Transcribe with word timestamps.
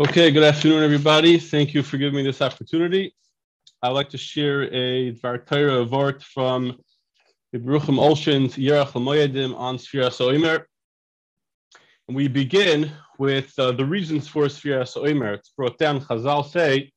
Okay, 0.00 0.30
good 0.30 0.44
afternoon, 0.44 0.84
everybody. 0.84 1.40
Thank 1.40 1.74
you 1.74 1.82
for 1.82 1.96
giving 1.96 2.14
me 2.14 2.22
this 2.22 2.40
opportunity. 2.40 3.16
I'd 3.82 3.88
like 3.88 4.08
to 4.10 4.16
share 4.16 4.72
a 4.72 5.12
Dvar 5.12 5.44
Torah 5.44 5.84
vort 5.84 6.22
from 6.22 6.78
Ibruchim 7.52 7.98
Olshin's 7.98 8.54
Yerach 8.54 8.92
Moyedim 8.92 9.56
on 9.56 9.76
Sfira 9.76 10.10
Soimer. 10.10 10.66
And 12.06 12.16
we 12.16 12.28
begin 12.28 12.92
with 13.18 13.52
uh, 13.58 13.72
the 13.72 13.84
reasons 13.84 14.28
for 14.28 14.44
Sfira 14.44 14.82
Soimer. 14.82 15.34
It's 15.34 15.48
brought 15.48 15.78
down, 15.78 16.00
Chazal 16.00 16.48
say 16.48 16.92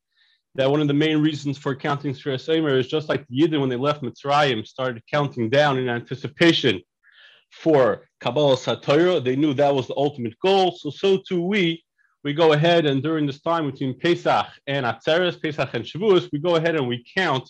that 0.54 0.70
one 0.70 0.80
of 0.80 0.88
the 0.88 0.94
main 0.94 1.18
reasons 1.24 1.58
for 1.58 1.74
counting 1.74 2.14
Sfira 2.14 2.36
Soimer 2.36 2.78
is 2.78 2.86
just 2.86 3.10
like 3.10 3.26
the 3.28 3.40
Yidden 3.40 3.62
when 3.62 3.70
they 3.70 3.78
left 3.78 4.04
Mitzrayim 4.04 4.64
started 4.64 5.02
counting 5.12 5.50
down 5.50 5.80
in 5.80 5.90
anticipation 5.90 6.80
for 7.50 8.08
Kabbalah 8.20 8.58
Satoira. 8.58 9.24
They 9.24 9.36
knew 9.36 9.56
that 9.56 9.74
was 9.74 9.88
the 9.88 9.98
ultimate 9.98 10.38
goal. 10.40 10.78
So, 10.78 10.92
so 10.92 11.18
too 11.18 11.42
we 11.42 11.84
we 12.24 12.34
go 12.34 12.54
ahead 12.54 12.86
and 12.86 13.02
during 13.02 13.26
this 13.26 13.42
time 13.42 13.70
between 13.70 13.98
Pesach 13.98 14.48
and 14.68 14.86
Atzeres, 14.86 15.42
Pesach 15.42 15.74
and 15.74 15.84
Shavuos, 15.84 16.30
we 16.32 16.40
go 16.40 16.56
ahead 16.56 16.76
and 16.76 16.88
we 16.88 17.04
count 17.16 17.50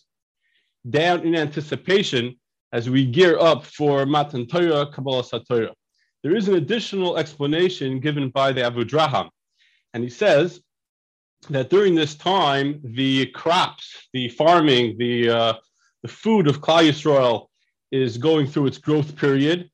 down 0.89 1.21
in 1.21 1.35
anticipation 1.35 2.39
as 2.71 2.89
we 2.89 3.05
gear 3.05 3.37
up 3.37 3.65
for 3.65 4.05
Matan 4.05 4.47
Torah, 4.47 4.87
Kabbalah 4.91 5.23
Satorah. 5.23 5.73
There 6.23 6.35
is 6.35 6.47
an 6.47 6.55
additional 6.55 7.17
explanation 7.17 7.99
given 7.99 8.29
by 8.29 8.53
the 8.53 8.61
Avudraham, 8.61 9.29
and 9.93 10.03
he 10.03 10.09
says 10.09 10.61
that 11.49 11.69
during 11.69 11.95
this 11.95 12.15
time, 12.15 12.79
the 12.83 13.25
crops, 13.27 14.07
the 14.13 14.29
farming, 14.29 14.97
the 14.97 15.29
uh, 15.29 15.53
the 16.03 16.07
food 16.07 16.47
of 16.47 16.61
Klal 16.61 16.89
Yisrael 16.89 17.47
is 17.91 18.17
going 18.17 18.47
through 18.47 18.67
its 18.67 18.77
growth 18.77 19.15
period. 19.15 19.69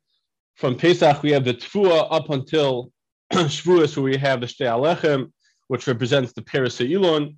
From 0.56 0.76
Pesach, 0.76 1.22
we 1.22 1.32
have 1.32 1.46
the 1.46 1.54
Tfua 1.54 2.08
up 2.10 2.30
until 2.32 2.92
Shavuos, 3.34 3.96
where 3.96 4.04
we 4.04 4.18
have 4.18 4.42
the 4.42 4.48
Shtei 4.48 4.68
Alechem, 4.68 5.32
which 5.68 5.88
represents 5.88 6.34
the 6.34 6.42
Peres 6.42 6.80
Elon, 6.82 7.38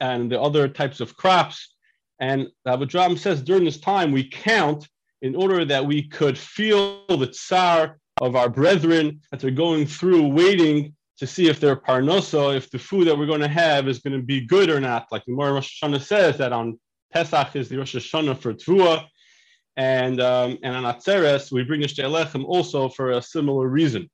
and 0.00 0.30
the 0.30 0.40
other 0.40 0.68
types 0.68 1.00
of 1.00 1.16
crops. 1.16 1.74
And 2.20 2.48
Abu 2.66 2.88
says 3.16 3.42
during 3.42 3.64
this 3.64 3.80
time 3.80 4.12
we 4.12 4.28
count 4.28 4.88
in 5.22 5.34
order 5.34 5.64
that 5.64 5.84
we 5.84 6.02
could 6.02 6.36
feel 6.36 7.04
the 7.06 7.26
tsar 7.26 7.98
of 8.20 8.36
our 8.36 8.48
brethren 8.48 9.20
that 9.30 9.40
they're 9.40 9.50
going 9.50 9.86
through, 9.86 10.28
waiting 10.28 10.94
to 11.18 11.26
see 11.26 11.48
if 11.48 11.60
their 11.60 11.76
parnosa, 11.76 12.56
if 12.56 12.70
the 12.70 12.78
food 12.78 13.06
that 13.06 13.18
we're 13.18 13.26
going 13.26 13.40
to 13.40 13.48
have 13.48 13.88
is 13.88 13.98
going 13.98 14.16
to 14.16 14.24
be 14.24 14.40
good 14.40 14.70
or 14.70 14.80
not. 14.80 15.06
Like 15.10 15.24
the 15.24 15.32
Gemara 15.32 15.54
Rosh 15.54 15.82
Hashanah 15.82 16.02
says 16.02 16.38
that 16.38 16.52
on 16.52 16.78
Pesach 17.12 17.56
is 17.56 17.68
the 17.68 17.78
Rosh 17.78 17.96
Hashanah 17.96 18.38
for 18.38 18.54
Tvua, 18.54 19.06
and 19.76 20.20
um, 20.20 20.58
and 20.62 20.76
on 20.76 20.84
Atzeres 20.84 21.50
we 21.50 21.64
bring 21.64 21.80
the 21.80 21.86
Shtei 21.86 22.44
also 22.44 22.88
for 22.88 23.12
a 23.12 23.22
similar 23.22 23.68
reason. 23.68 24.08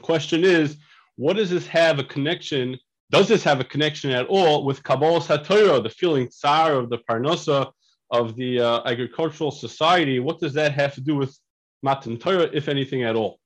Question 0.00 0.44
is, 0.44 0.76
what 1.16 1.36
does 1.36 1.50
this 1.50 1.66
have 1.66 1.98
a 1.98 2.04
connection? 2.04 2.78
Does 3.10 3.28
this 3.28 3.44
have 3.44 3.60
a 3.60 3.64
connection 3.64 4.10
at 4.10 4.26
all 4.26 4.64
with 4.64 4.82
Kabbalah 4.82 5.20
Satorah, 5.20 5.82
the 5.82 5.90
feeling 5.90 6.28
tsar 6.28 6.74
of 6.74 6.88
the 6.88 6.98
Parnosa 6.98 7.70
of 8.10 8.36
the 8.36 8.60
uh, 8.60 8.82
agricultural 8.86 9.50
society? 9.50 10.18
What 10.18 10.40
does 10.40 10.54
that 10.54 10.72
have 10.72 10.94
to 10.94 11.00
do 11.00 11.16
with 11.16 11.36
Matan 11.82 12.18
Torah, 12.18 12.48
if 12.52 12.68
anything 12.68 13.02
at 13.02 13.16
all? 13.16 13.38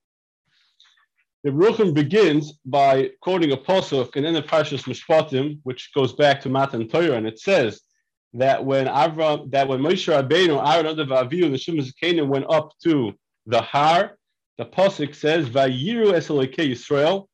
The 1.45 1.51
Ruchim 1.51 1.95
begins 1.95 2.53
by 2.65 3.11
quoting 3.21 3.53
a 3.53 3.57
pasuk 3.57 4.17
and 4.17 4.25
then 4.25 4.35
the 4.35 4.43
Parshas 4.43 4.85
Mishpatim, 4.85 5.61
which 5.63 5.91
goes 5.95 6.13
back 6.13 6.41
to 6.41 6.49
Matan 6.49 6.89
Torah, 6.89 7.13
and 7.13 7.27
it 7.27 7.39
says 7.39 7.81
that 8.35 8.65
when 8.65 8.87
Avram, 8.87 9.51
that 9.53 9.69
when 9.69 9.81
Moshe 9.81 10.13
Rabbeinu, 10.13 10.59
Aaron 10.59 10.97
Avihu, 10.97 11.45
and 11.45 11.55
the 11.55 11.59
Shimon 11.59 12.29
went 12.29 12.47
up 12.49 12.73
to 12.83 13.15
the 13.47 13.63
Har, 13.63 14.19
the 14.59 14.65
pasuk 14.65 15.15
says, 15.15 15.49
"Vayiru 15.49 16.13
es 16.13 16.29
Yisrael." 16.29 17.27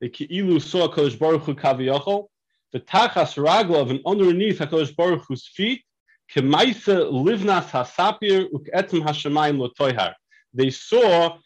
The 0.00 0.08
ki'ilu 0.08 0.60
saw 0.60 0.88
Hakadosh 0.88 1.18
Baruch 1.18 1.42
Hu 1.42 1.54
kaviyachol. 1.54 2.28
The 2.72 2.80
tachas 2.80 3.36
raglav 3.36 3.90
and 3.90 4.00
underneath 4.06 4.58
Hakadosh 4.58 4.96
Baruch 4.96 5.24
Hu's 5.28 5.46
feet, 5.46 5.82
kemaisa 6.34 7.10
livnas 7.10 7.70
hasapir 7.70 8.50
uk'etzim 8.50 9.04
hashemayim 9.04 9.58
lotoyhar. 9.58 10.14
They 10.52 10.70
saw 10.70 11.38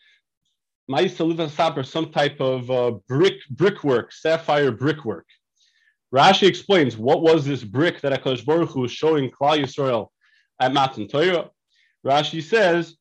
Maisa 0.91 1.31
livnas 1.31 1.51
hasapir, 1.51 1.85
some 1.85 2.11
type 2.11 2.41
of 2.41 2.71
uh, 2.71 2.93
brick 3.09 3.41
brickwork, 3.51 4.13
sapphire 4.13 4.73
brickwork. 4.73 5.27
Rashi 6.15 6.49
explains 6.49 6.97
what 6.97 7.21
was 7.21 7.45
this 7.45 7.63
brick 7.63 8.01
that 8.01 8.13
Hakadosh 8.13 8.47
Baruch 8.47 8.71
Hu 8.71 8.81
was 8.81 8.93
showing 8.93 9.31
Klal 9.31 9.61
Yisrael 9.61 10.09
at 10.61 10.73
Matan 10.73 11.09
Torah. 11.09 11.51
Rashi 12.07 12.43
says 12.43 12.97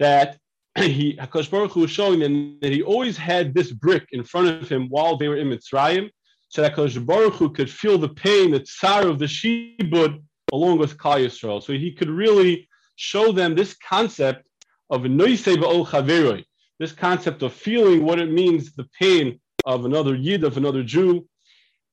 that 0.00 0.38
he 0.82 1.16
Hakadosh 1.16 1.50
Baruch 1.50 1.72
Hu 1.72 1.80
was 1.80 1.90
showing 1.90 2.20
them 2.20 2.58
that 2.60 2.72
he 2.72 2.82
always 2.82 3.16
had 3.16 3.52
this 3.54 3.72
brick 3.72 4.06
in 4.12 4.22
front 4.22 4.48
of 4.48 4.68
him 4.68 4.88
while 4.88 5.16
they 5.16 5.28
were 5.28 5.36
in 5.36 5.48
Mitzrayim, 5.48 6.08
so 6.48 6.62
that 6.62 6.74
Hakadosh 6.74 7.04
Baruch 7.04 7.34
Hu 7.34 7.50
could 7.50 7.70
feel 7.70 7.98
the 7.98 8.08
pain, 8.08 8.52
the 8.52 8.60
tsar 8.60 9.06
of 9.06 9.18
the 9.18 9.24
shibud 9.26 10.22
along 10.52 10.78
with 10.78 10.96
Klal 10.96 11.24
Yisrael. 11.24 11.62
So 11.62 11.72
he 11.72 11.92
could 11.92 12.08
really 12.08 12.68
show 12.96 13.32
them 13.32 13.54
this 13.54 13.74
concept 13.74 14.46
of 14.90 15.02
noisei 15.02 15.56
ba'ol 15.56 15.86
chaveroi, 15.86 16.44
this 16.78 16.92
concept 16.92 17.42
of 17.42 17.52
feeling 17.52 18.04
what 18.04 18.20
it 18.20 18.30
means, 18.30 18.74
the 18.74 18.88
pain 18.98 19.40
of 19.64 19.84
another 19.84 20.14
yid, 20.14 20.44
of 20.44 20.56
another 20.56 20.82
Jew, 20.82 21.26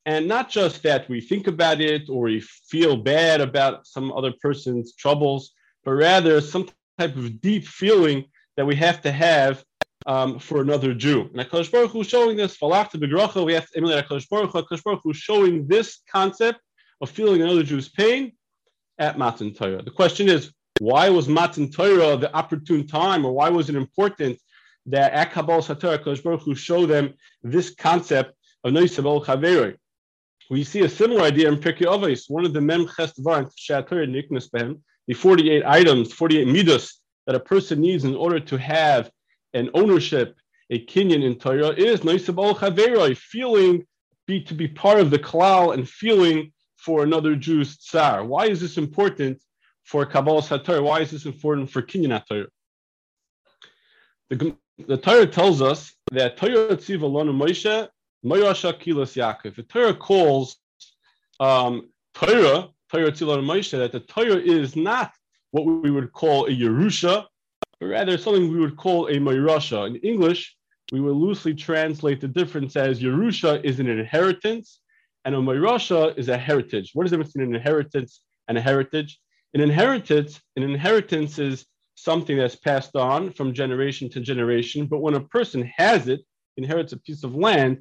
and 0.06 0.28
not 0.28 0.48
just 0.48 0.82
that 0.84 1.08
we 1.08 1.20
think 1.20 1.48
about 1.48 1.80
it 1.80 2.08
or 2.08 2.22
we 2.22 2.40
feel 2.40 2.96
bad 2.96 3.40
about 3.40 3.86
some 3.86 4.12
other 4.12 4.32
person's 4.40 4.94
troubles, 4.94 5.52
but 5.84 5.92
rather 5.92 6.40
some 6.40 6.68
type 6.98 7.16
of 7.16 7.40
deep 7.40 7.66
feeling 7.66 8.24
that 8.56 8.66
we 8.66 8.76
have 8.76 9.00
to 9.02 9.12
have 9.12 9.64
um, 10.06 10.38
for 10.38 10.60
another 10.60 10.94
Jew. 10.94 11.22
And 11.22 11.48
HaKadosh 11.48 11.70
Baruch 11.70 11.90
Hu 11.90 12.04
showing 12.04 12.36
this, 12.36 12.56
we 12.60 12.72
have 12.72 12.90
to 12.90 12.98
emulate 12.98 14.06
HaKadosh 14.06 14.28
Baruch 14.28 14.52
Hu. 14.52 14.78
Baruch 14.84 15.00
Hu 15.02 15.12
showing 15.12 15.66
this 15.66 15.98
concept 16.10 16.60
of 17.00 17.10
feeling 17.10 17.42
another 17.42 17.62
Jew's 17.62 17.88
pain 17.88 18.32
at 18.98 19.18
Matan 19.18 19.52
Torah. 19.52 19.82
The 19.82 19.90
question 19.90 20.28
is, 20.28 20.52
why 20.78 21.10
was 21.10 21.28
Matan 21.28 21.70
Torah 21.70 22.16
the 22.16 22.32
opportune 22.34 22.86
time, 22.86 23.24
or 23.24 23.32
why 23.32 23.48
was 23.48 23.68
it 23.68 23.74
important 23.74 24.38
that 24.86 25.12
at 25.12 25.32
Kabbalah 25.32 25.62
Satorah, 25.62 25.98
HaKadosh 25.98 26.22
Baruch 26.22 26.42
Hu 26.42 26.54
show 26.54 26.86
them 26.86 27.14
this 27.42 27.74
concept 27.74 28.34
of 28.64 28.72
Noisabel 28.72 29.24
Chaveroi? 29.24 29.76
We 30.48 30.62
see 30.62 30.82
a 30.82 30.88
similar 30.88 31.22
idea 31.22 31.48
in 31.48 31.56
Pirkei 31.56 31.86
Avos, 31.86 32.30
one 32.30 32.44
of 32.44 32.52
the 32.52 32.60
Mem 32.60 32.86
Chestvar 32.86 33.38
and 33.38 33.48
Shator 33.48 34.06
Niknas 34.08 34.48
Behem, 34.48 34.80
the 35.08 35.14
48 35.14 35.64
items, 35.66 36.12
48 36.12 36.46
midas 36.46 37.00
that 37.26 37.34
a 37.34 37.40
person 37.40 37.80
needs 37.80 38.04
in 38.04 38.14
order 38.14 38.40
to 38.40 38.56
have 38.56 39.10
an 39.54 39.70
ownership, 39.74 40.36
a 40.70 40.84
kinyan 40.86 41.24
in 41.24 41.38
Torah 41.38 41.70
is 41.70 42.00
noisabol 42.00 42.56
chaveroi, 42.56 43.16
feeling 43.16 43.86
be 44.26 44.40
to 44.42 44.54
be 44.54 44.68
part 44.68 45.00
of 45.00 45.10
the 45.10 45.18
klal 45.18 45.74
and 45.74 45.88
feeling 45.88 46.52
for 46.76 47.02
another 47.02 47.36
Jew's 47.36 47.78
tsar. 47.78 48.24
Why 48.24 48.46
is 48.46 48.60
this 48.60 48.76
important 48.76 49.40
for 49.84 50.04
Kabbalah 50.04 50.42
Sator? 50.42 50.82
Why 50.82 51.00
is 51.00 51.10
this 51.10 51.26
important 51.26 51.70
for 51.70 51.82
kinyan 51.82 52.22
Torah? 52.26 52.46
The, 54.30 54.56
the 54.86 54.96
Torah 54.96 55.26
tells 55.26 55.62
us 55.62 55.92
that 56.12 56.36
Torah 56.36 56.76
tziv 56.76 57.00
alonu 57.00 57.34
Moshe 57.34 57.88
Moyasha 58.24 58.78
kilos 58.78 59.14
Yaakov. 59.14 59.54
The 59.54 59.62
Torah 59.62 59.94
calls 59.94 60.56
um, 61.38 61.90
Torah 62.14 62.68
Torah 62.90 63.12
tziv 63.12 63.44
Moshe 63.44 63.78
that 63.78 63.92
the 63.92 64.00
Torah 64.00 64.36
is 64.40 64.74
not 64.74 65.12
what 65.64 65.82
we 65.82 65.90
would 65.90 66.12
call 66.12 66.46
a 66.46 66.50
Yerusha, 66.50 67.24
but 67.80 67.86
rather 67.86 68.18
something 68.18 68.52
we 68.52 68.60
would 68.60 68.76
call 68.76 69.06
a 69.06 69.14
Moirasha. 69.14 69.86
In 69.86 69.96
English, 69.96 70.54
we 70.92 71.00
will 71.00 71.14
loosely 71.14 71.54
translate 71.54 72.20
the 72.20 72.28
difference 72.28 72.76
as 72.76 73.00
Yerusha 73.00 73.64
is 73.64 73.80
an 73.80 73.88
inheritance 73.88 74.80
and 75.24 75.34
a 75.34 75.38
Moirasha 75.38 76.16
is 76.18 76.28
a 76.28 76.36
heritage. 76.36 76.90
What 76.94 77.06
is 77.06 77.10
the 77.10 77.16
difference 77.16 77.32
between 77.32 77.50
an 77.50 77.56
inheritance 77.56 78.20
and 78.48 78.58
a 78.58 78.60
heritage? 78.60 79.18
An 79.54 79.60
inheritance, 79.60 80.40
an 80.56 80.62
inheritance 80.62 81.38
is 81.38 81.66
something 81.94 82.36
that's 82.36 82.56
passed 82.56 82.94
on 82.94 83.32
from 83.32 83.54
generation 83.54 84.10
to 84.10 84.20
generation, 84.20 84.86
but 84.86 85.00
when 85.00 85.14
a 85.14 85.20
person 85.20 85.70
has 85.76 86.08
it, 86.08 86.20
inherits 86.56 86.92
a 86.92 86.98
piece 86.98 87.24
of 87.24 87.34
land, 87.34 87.78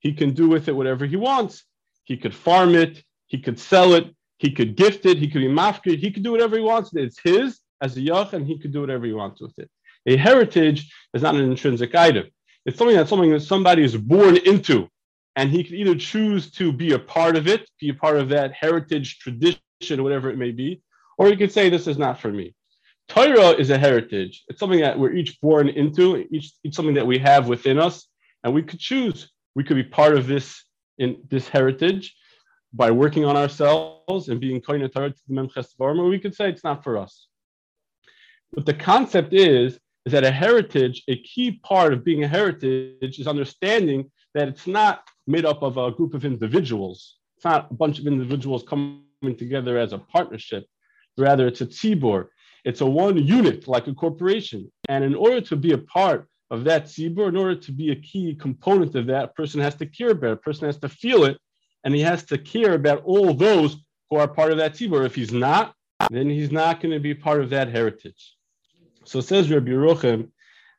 he 0.00 0.12
can 0.12 0.32
do 0.32 0.48
with 0.48 0.68
it 0.68 0.76
whatever 0.76 1.04
he 1.06 1.16
wants. 1.16 1.64
He 2.04 2.16
could 2.16 2.34
farm 2.34 2.74
it, 2.74 3.04
he 3.26 3.38
could 3.38 3.58
sell 3.58 3.92
it, 3.92 4.14
he 4.38 4.50
could 4.52 4.76
gift 4.76 5.04
it. 5.06 5.18
He 5.18 5.28
could 5.28 5.40
be 5.40 5.48
mafkir. 5.48 5.98
He 5.98 6.10
could 6.10 6.22
do 6.22 6.32
whatever 6.32 6.56
he 6.56 6.62
wants. 6.62 6.90
It's 6.94 7.20
his 7.20 7.60
as 7.80 7.96
a 7.96 8.00
yach, 8.00 8.32
and 8.32 8.46
he 8.46 8.58
could 8.58 8.72
do 8.72 8.80
whatever 8.80 9.06
he 9.06 9.12
wants 9.12 9.40
with 9.40 9.58
it. 9.58 9.68
A 10.06 10.16
heritage 10.16 10.92
is 11.14 11.22
not 11.22 11.34
an 11.34 11.42
intrinsic 11.42 11.94
item. 11.94 12.26
It's 12.64 12.78
something 12.78 12.96
that 12.96 13.08
something 13.08 13.30
that 13.32 13.40
somebody 13.40 13.82
is 13.82 13.96
born 13.96 14.36
into, 14.36 14.88
and 15.36 15.50
he 15.50 15.64
can 15.64 15.76
either 15.76 15.94
choose 15.94 16.50
to 16.52 16.72
be 16.72 16.92
a 16.92 16.98
part 16.98 17.36
of 17.36 17.46
it, 17.46 17.68
be 17.80 17.90
a 17.90 17.94
part 17.94 18.16
of 18.16 18.28
that 18.30 18.52
heritage, 18.52 19.18
tradition, 19.18 20.02
whatever 20.02 20.30
it 20.30 20.38
may 20.38 20.50
be, 20.50 20.82
or 21.18 21.28
he 21.28 21.36
could 21.36 21.52
say, 21.52 21.68
"This 21.68 21.86
is 21.86 21.98
not 21.98 22.20
for 22.20 22.30
me." 22.30 22.54
Torah 23.08 23.50
is 23.50 23.70
a 23.70 23.78
heritage. 23.78 24.44
It's 24.48 24.60
something 24.60 24.80
that 24.80 24.98
we're 24.98 25.14
each 25.14 25.40
born 25.40 25.68
into, 25.68 26.26
each, 26.30 26.52
each 26.62 26.74
something 26.74 26.94
that 26.94 27.06
we 27.06 27.18
have 27.18 27.48
within 27.48 27.78
us, 27.78 28.06
and 28.44 28.52
we 28.52 28.62
could 28.62 28.78
choose. 28.78 29.30
We 29.54 29.64
could 29.64 29.76
be 29.76 29.82
part 29.82 30.16
of 30.16 30.26
this 30.26 30.62
in 30.98 31.16
this 31.30 31.48
heritage, 31.48 32.14
by 32.72 32.90
working 32.90 33.24
on 33.24 33.36
ourselves 33.36 34.28
and 34.28 34.40
being 34.40 34.60
koine 34.60 34.90
to 34.90 35.14
the 35.28 35.34
Memches 35.34 35.68
or 35.78 36.08
we 36.08 36.18
could 36.18 36.34
say 36.34 36.48
it's 36.48 36.64
not 36.64 36.84
for 36.84 36.98
us. 36.98 37.26
But 38.52 38.66
the 38.66 38.74
concept 38.74 39.32
is, 39.32 39.78
is 40.06 40.12
that 40.12 40.24
a 40.24 40.30
heritage, 40.30 41.02
a 41.08 41.20
key 41.22 41.60
part 41.62 41.92
of 41.92 42.04
being 42.04 42.24
a 42.24 42.28
heritage 42.28 43.18
is 43.18 43.26
understanding 43.26 44.10
that 44.34 44.48
it's 44.48 44.66
not 44.66 45.02
made 45.26 45.44
up 45.44 45.62
of 45.62 45.76
a 45.76 45.90
group 45.90 46.14
of 46.14 46.24
individuals. 46.24 47.16
It's 47.36 47.44
not 47.44 47.70
a 47.70 47.74
bunch 47.74 47.98
of 47.98 48.06
individuals 48.06 48.64
coming 48.66 49.02
together 49.36 49.78
as 49.78 49.92
a 49.92 49.98
partnership. 49.98 50.64
Rather, 51.16 51.46
it's 51.46 51.60
a 51.60 51.66
tzibor. 51.66 52.28
It's 52.64 52.80
a 52.80 52.86
one 52.86 53.18
unit, 53.18 53.68
like 53.68 53.86
a 53.86 53.94
corporation. 53.94 54.70
And 54.88 55.04
in 55.04 55.14
order 55.14 55.40
to 55.42 55.56
be 55.56 55.72
a 55.72 55.78
part 55.78 56.28
of 56.50 56.64
that 56.64 56.84
tzibor, 56.84 57.28
in 57.28 57.36
order 57.36 57.56
to 57.56 57.72
be 57.72 57.90
a 57.90 57.96
key 57.96 58.34
component 58.34 58.94
of 58.94 59.06
that, 59.06 59.24
a 59.24 59.28
person 59.28 59.60
has 59.60 59.74
to 59.76 59.86
care 59.86 60.10
about 60.10 60.30
it. 60.30 60.32
A 60.32 60.36
person 60.36 60.66
has 60.66 60.78
to 60.78 60.88
feel 60.88 61.24
it, 61.24 61.38
and 61.84 61.94
he 61.94 62.00
has 62.00 62.24
to 62.24 62.38
care 62.38 62.74
about 62.74 63.02
all 63.04 63.34
those 63.34 63.76
who 64.10 64.16
are 64.16 64.28
part 64.28 64.52
of 64.52 64.58
that 64.58 64.74
tzibor. 64.74 65.04
If 65.04 65.14
he's 65.14 65.32
not, 65.32 65.74
then 66.10 66.28
he's 66.28 66.50
not 66.50 66.80
going 66.80 66.92
to 66.92 67.00
be 67.00 67.14
part 67.14 67.40
of 67.40 67.50
that 67.50 67.68
heritage. 67.68 68.34
So 69.04 69.20
says 69.20 69.50
Rabbi 69.50 69.70
Yeruchim 69.70 70.30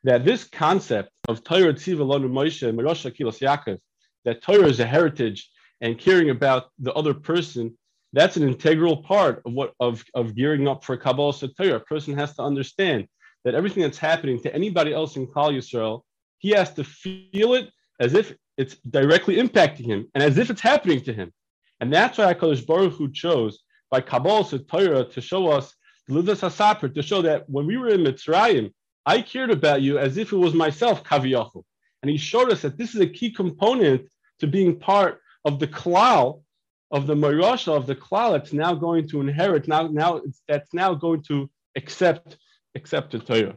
that 0.04 0.24
this 0.24 0.44
concept 0.44 1.10
of 1.28 1.44
Torah 1.44 1.74
Tziva 1.74 1.98
Lanu 1.98 2.30
Moshe 2.30 2.72
Merosha 2.74 3.14
Kilos 3.14 3.38
Yaakov, 3.38 3.78
that 4.24 4.42
Torah 4.42 4.68
is 4.68 4.80
a 4.80 4.86
heritage 4.86 5.50
and 5.80 5.98
caring 5.98 6.30
about 6.30 6.70
the 6.78 6.92
other 6.94 7.14
person, 7.14 7.76
that's 8.12 8.36
an 8.36 8.46
integral 8.46 9.02
part 9.02 9.42
of 9.46 9.52
what 9.52 9.72
of, 9.80 10.04
of 10.14 10.34
gearing 10.34 10.66
up 10.68 10.84
for 10.84 10.96
Kabbalah 10.96 11.32
Torah. 11.32 11.76
A 11.76 11.80
person 11.80 12.16
has 12.16 12.34
to 12.36 12.42
understand 12.42 13.06
that 13.44 13.54
everything 13.54 13.82
that's 13.82 13.98
happening 13.98 14.40
to 14.42 14.54
anybody 14.54 14.92
else 14.92 15.16
in 15.16 15.26
Klal 15.26 15.56
Yisrael, 15.56 16.02
he 16.38 16.50
has 16.50 16.74
to 16.74 16.84
feel 16.84 17.54
it 17.54 17.70
as 17.98 18.14
if 18.14 18.34
it's 18.60 18.76
directly 18.98 19.36
impacting 19.36 19.86
him 19.86 20.06
and 20.14 20.22
as 20.22 20.36
if 20.36 20.50
it's 20.50 20.60
happening 20.60 21.00
to 21.00 21.14
him. 21.14 21.32
And 21.80 21.90
that's 21.90 22.18
why 22.18 22.34
HaKadosh 22.34 22.66
Baruch 22.66 22.92
Hu 22.92 23.10
chose 23.10 23.60
by 23.90 24.02
Kabbalah 24.02 24.58
Torah 24.58 25.04
to 25.04 25.20
show 25.22 25.48
us 25.48 25.74
the 26.06 26.14
Lidas 26.14 26.42
HaSaper, 26.46 26.94
to 26.94 27.02
show 27.02 27.22
that 27.22 27.48
when 27.48 27.66
we 27.66 27.78
were 27.78 27.88
in 27.88 28.02
Mitzrayim, 28.02 28.70
I 29.06 29.22
cared 29.22 29.50
about 29.50 29.80
you 29.80 29.98
as 29.98 30.18
if 30.18 30.32
it 30.34 30.36
was 30.36 30.52
myself, 30.52 31.02
Kaviyachul. 31.02 31.64
And 32.02 32.10
he 32.10 32.18
showed 32.18 32.52
us 32.52 32.60
that 32.60 32.76
this 32.76 32.94
is 32.94 33.00
a 33.00 33.06
key 33.06 33.30
component 33.30 34.06
to 34.40 34.46
being 34.46 34.78
part 34.78 35.20
of 35.46 35.58
the 35.58 35.66
klal, 35.66 36.42
of 36.90 37.06
the 37.06 37.14
marasha, 37.14 37.74
of 37.74 37.86
the 37.86 37.96
klal 37.96 38.32
that's 38.32 38.52
now 38.52 38.74
going 38.74 39.08
to 39.08 39.22
inherit, 39.22 39.68
now, 39.68 39.86
now 39.86 40.20
that's 40.48 40.74
now 40.74 40.92
going 40.92 41.22
to 41.22 41.48
accept, 41.76 42.36
accept 42.74 43.12
the 43.12 43.20
Torah. 43.20 43.56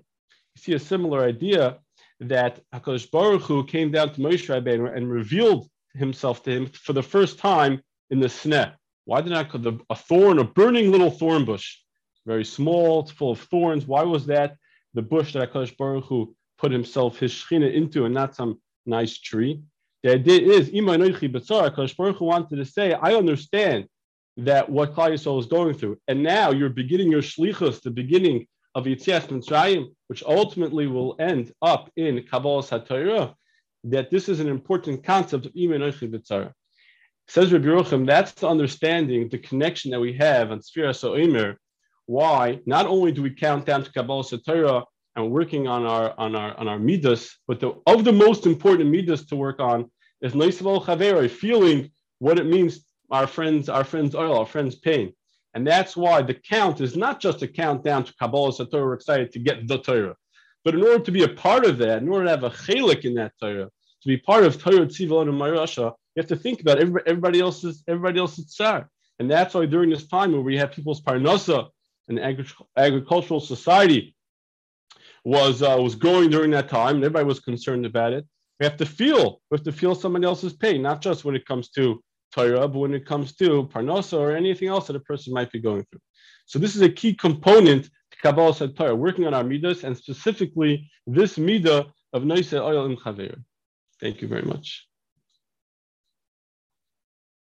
You 0.55 0.59
see 0.63 0.73
a 0.73 0.79
similar 0.79 1.25
idea 1.25 1.79
that 2.29 2.59
HaKadosh 2.73 3.11
Baruch 3.11 3.43
Hu 3.43 3.63
came 3.65 3.91
down 3.91 4.13
to 4.13 4.21
Moshe 4.21 4.47
Rabbeinu 4.47 4.95
and 4.95 5.09
revealed 5.09 5.69
himself 5.93 6.43
to 6.43 6.51
him 6.51 6.65
for 6.67 6.93
the 6.93 7.03
first 7.03 7.37
time 7.37 7.81
in 8.09 8.19
the 8.19 8.27
sneh. 8.27 8.73
Why 9.05 9.21
did 9.21 9.31
not 9.31 9.51
the, 9.51 9.79
a 9.89 9.95
thorn, 9.95 10.39
a 10.39 10.43
burning 10.43 10.91
little 10.91 11.11
thorn 11.11 11.45
bush, 11.45 11.77
very 12.25 12.45
small, 12.45 13.01
it's 13.01 13.11
full 13.11 13.31
of 13.31 13.39
thorns. 13.39 13.85
Why 13.85 14.03
was 14.03 14.25
that? 14.27 14.55
the 14.93 15.01
bush 15.01 15.33
that 15.33 15.51
HaKadosh 15.51 15.77
Baruch 15.77 16.05
Hu 16.05 16.35
put 16.57 16.71
himself, 16.71 17.17
his 17.17 17.31
Shechina 17.31 17.73
into, 17.73 18.05
and 18.05 18.13
not 18.13 18.35
some 18.35 18.61
nice 18.85 19.17
tree. 19.17 19.61
The 20.03 20.11
idea 20.11 20.41
is, 20.41 20.69
HaKadosh 20.69 21.97
Baruch 21.97 22.17
Hu 22.17 22.25
wanted 22.25 22.57
to 22.57 22.65
say, 22.65 22.93
I 22.93 23.13
understand 23.13 23.87
that 24.37 24.69
what 24.69 24.93
Klal 24.93 25.11
Yisrael 25.11 25.39
is 25.39 25.45
going 25.45 25.75
through, 25.75 25.99
and 26.07 26.23
now 26.23 26.51
you're 26.51 26.69
beginning 26.69 27.11
your 27.11 27.21
shlichus, 27.21 27.81
the 27.81 27.91
beginning 27.91 28.47
of 28.75 28.85
Yitzias 28.85 29.27
Mitzrayim, 29.27 29.93
which 30.07 30.23
ultimately 30.23 30.87
will 30.87 31.15
end 31.19 31.51
up 31.61 31.91
in 31.95 32.23
Kabbalah 32.23 32.63
HaTorah, 32.63 33.33
that 33.85 34.09
this 34.09 34.29
is 34.29 34.39
an 34.39 34.47
important 34.47 35.03
concept 35.03 35.45
of 35.45 35.51
Ima 35.55 35.75
Noichi 35.75 36.09
B'tzara. 36.11 36.51
Says 37.27 37.53
Rabbi 37.53 37.65
Yerucham, 37.65 38.05
that's 38.05 38.33
the 38.33 38.47
understanding, 38.47 39.29
the 39.29 39.37
connection 39.37 39.91
that 39.91 39.99
we 39.99 40.13
have 40.13 40.51
on 40.51 40.59
Sfira 40.59 40.95
So'imer, 40.95 41.55
why 42.05 42.59
not 42.65 42.85
only 42.85 43.11
do 43.11 43.21
we 43.21 43.29
count 43.29 43.65
down 43.65 43.83
to 43.83 43.91
Kabbalah 43.91 44.23
Torah 44.45 44.83
and 45.15 45.31
working 45.31 45.67
on 45.67 45.85
our 45.85 46.13
on 46.17 46.35
our 46.35 46.57
on 46.59 46.67
our 46.67 46.79
midas, 46.79 47.37
but 47.47 47.59
the, 47.59 47.73
of 47.85 48.03
the 48.03 48.11
most 48.11 48.45
important 48.45 48.89
midas 48.89 49.25
to 49.27 49.35
work 49.35 49.59
on 49.59 49.89
is 50.21 50.33
Neisval 50.33 50.83
Chaveri, 50.83 51.29
feeling 51.29 51.91
what 52.19 52.39
it 52.39 52.45
means 52.45 52.85
our 53.11 53.27
friends, 53.27 53.69
our 53.69 53.83
friends 53.83 54.15
oil, 54.15 54.37
our 54.37 54.45
friends 54.45 54.75
pain. 54.75 55.13
And 55.53 55.65
that's 55.67 55.95
why 55.95 56.21
the 56.21 56.33
count 56.33 56.81
is 56.81 56.95
not 56.95 57.19
just 57.19 57.41
a 57.43 57.47
countdown 57.47 58.03
to 58.05 58.13
Kabbalah 58.15 58.53
Torah, 58.53 58.85
we're 58.85 58.93
excited 58.93 59.31
to 59.33 59.39
get 59.39 59.67
the 59.67 59.77
Torah. 59.77 60.15
But 60.65 60.75
in 60.75 60.81
order 60.81 61.03
to 61.03 61.11
be 61.11 61.23
a 61.23 61.29
part 61.29 61.65
of 61.65 61.77
that, 61.79 62.01
in 62.01 62.09
order 62.09 62.25
to 62.25 62.31
have 62.31 62.43
a 62.43 62.49
chelik 62.49 63.05
in 63.05 63.15
that 63.15 63.33
Torah, 63.39 63.69
to 64.01 64.07
be 64.07 64.17
part 64.17 64.43
of 64.45 64.61
Torah 64.61 64.85
Tzivon 64.85 65.29
and 65.29 65.39
Marasha, 65.39 65.93
you 66.15 66.21
have 66.21 66.27
to 66.27 66.35
think 66.35 66.61
about 66.61 66.79
everybody, 66.79 67.05
everybody 67.07 67.39
else's 67.39 67.83
everybody 67.87 68.19
else's 68.19 68.53
tsar. 68.53 68.89
And 69.19 69.29
that's 69.29 69.53
why 69.53 69.65
during 69.65 69.89
this 69.89 70.07
time 70.07 70.31
where 70.31 70.41
we 70.41 70.57
have 70.57 70.71
people's 70.71 71.01
parnasa, 71.01 71.69
an 72.07 72.19
agri- 72.19 72.45
agricultural 72.77 73.39
society 73.39 74.15
was 75.23 75.61
uh, 75.61 75.77
was 75.79 75.95
growing 75.95 76.29
during 76.29 76.51
that 76.51 76.69
time, 76.69 76.95
and 76.95 77.03
everybody 77.03 77.25
was 77.25 77.39
concerned 77.39 77.85
about 77.85 78.13
it. 78.13 78.25
We 78.59 78.65
have 78.65 78.77
to 78.77 78.85
feel, 78.85 79.41
we 79.49 79.55
have 79.57 79.63
to 79.63 79.71
feel 79.71 79.95
somebody 79.95 80.25
else's 80.25 80.53
pain, 80.53 80.81
not 80.81 81.01
just 81.01 81.25
when 81.25 81.35
it 81.35 81.45
comes 81.45 81.69
to 81.69 82.03
Torah, 82.33 82.67
but 82.67 82.79
when 82.79 82.93
it 82.93 83.05
comes 83.05 83.35
to 83.35 83.67
Parnasa 83.73 84.17
or 84.17 84.35
anything 84.35 84.67
else 84.67 84.87
that 84.87 84.95
a 84.95 84.99
person 85.01 85.33
might 85.33 85.51
be 85.51 85.59
going 85.59 85.85
through. 85.89 86.01
So 86.45 86.59
this 86.59 86.75
is 86.75 86.81
a 86.81 86.89
key 86.89 87.13
component 87.13 87.85
to 87.85 88.17
Kabbalah 88.21 88.53
said 88.53 88.75
Torah, 88.75 88.95
working 88.95 89.25
on 89.25 89.33
our 89.33 89.43
midas, 89.43 89.83
and 89.83 89.95
specifically 89.97 90.89
this 91.07 91.37
midah 91.37 91.91
of 92.13 92.25
Noise 92.25 92.53
Oil 92.53 92.85
and 92.85 92.99
Chaver. 92.99 93.43
Thank 93.99 94.21
you 94.21 94.27
very 94.27 94.43
much. 94.43 94.87